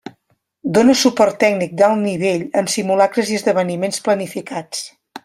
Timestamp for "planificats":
4.09-4.83